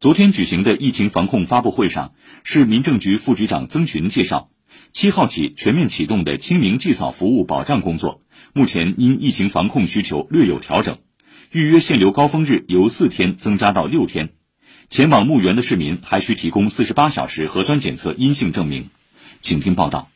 [0.00, 2.14] 昨天举行的疫情防控发布会上，
[2.44, 4.48] 市民政局副局长曾群介绍，
[4.92, 8.22] 七号起全面启动的清明祭扫服务保障工作，
[8.52, 10.98] 目前因疫情防控需求略有调整，
[11.50, 14.34] 预约限流高峰日由四天增加到六天。
[14.88, 18.90] 前往墓园的市民还需提供四十八小时核酸检测阴性证明。
[19.40, 20.08] 请听报道。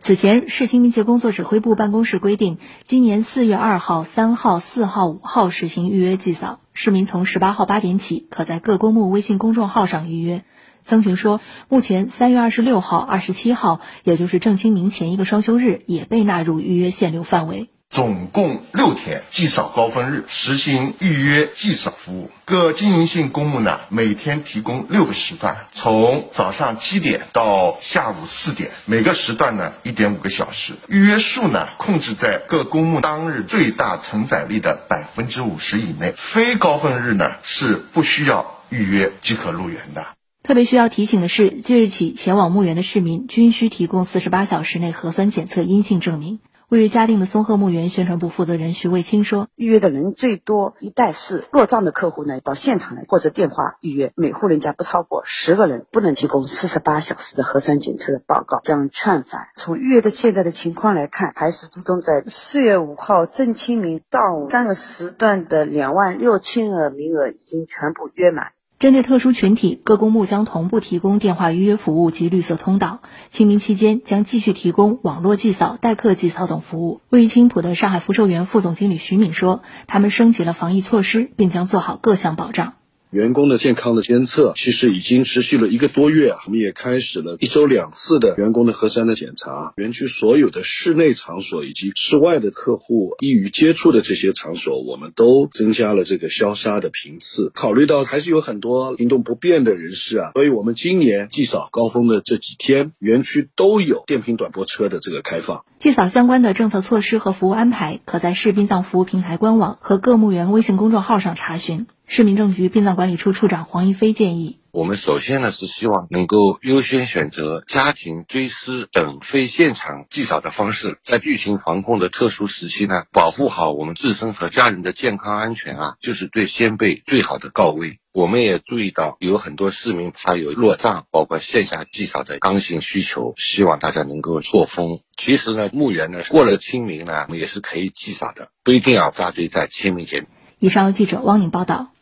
[0.00, 10.44] 此前，市清明节工作指挥部办公室规定，今年四月二号、三号、四号、五号实行预约祭扫，市民从十八号八点起可在各公墓微信公众号上预约。
[10.86, 17.68] 曾群说，目前三月二十六号、二十七号，也就是正清明前一个双休日，也被纳入预约限流范围。
[17.90, 30.74] 总共六天祭扫高峰日实行预约祭扫服务，各经营性公墓呢每天提供六个时段，从早上七点到下午四点，每个时段呢一点五个小时。
[30.86, 40.06] 预约数呢控制在各公墓当日最大承载力的百分之五十以内，非高峰日呢是不需要预约即可入园的。
[40.42, 46.38] 特别需要提醒的是，即日起前往墓园的市民均需提供四十八小时内核酸检测阴性证明。
[46.70, 59.48] 位于嘉定的松鹤墓园宣传部负责人徐卫清说：“预约的人最多一带四，落账的客户呢到现场来或者电话预约，每户人家不超过十个人，不能提供四十八小时的核酸检测的报告，将劝返。
[59.56, 73.00] 从预约的现在的情况来看，还是集中在四月五号正清明上午三个时段的两万六千个名额已经全部约满。”针对特殊群体，各公墓将同步提供电话预约服务及绿色通道。
[73.28, 77.00] 清明期间将继续提供网络祭扫、代客祭扫等服务。
[77.08, 82.74] 位于青浦的上海福寿园副总经理徐敏说：“他们升级了防疫措施，并将做好各项保障。”
[83.10, 89.72] 员工的健康的监测其实已经持续了一个多月啊，我们也开始了一周两次的员工的核酸的检查。
[89.76, 97.50] 园区所有的室内场所以及室外的客户易于接触的这些场所，我们都增加了这个消杀的频次。
[97.54, 105.64] 考虑到还是有很多行动不便的人士啊，所以我们今年祭扫高峰的这几天，园区都有电瓶短驳车的这个开放。
[105.80, 111.86] 祭扫相关的政策措施和服务安排，可在市殡葬服务平台官网和各墓园微信公众号上查询。
[112.04, 128.00] 市民政局殡葬管理处处长黄一飞建议：我们首先呢是希望能够优先选择家庭追思等非现场祭扫的方式，在疫情防控的特殊时期呢，保护好我们自身和家人的健康安全啊，就是对先辈最好的告慰。
[128.18, 135.02] 我们也注意到有很多市民他有落账，包括线下祭扫的刚性需求，希望大家能够错峰。
[135.16, 140.26] 其实呢，墓园呢过了清明呢，也是可以祭扫的，不一定要扎堆在清明节。
[140.58, 141.92] 以上由记者汪宁报道。